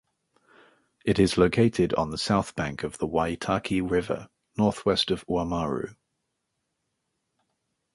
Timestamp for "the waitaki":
2.97-3.81